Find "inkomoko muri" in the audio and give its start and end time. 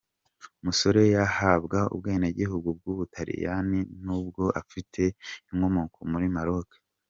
5.51-6.27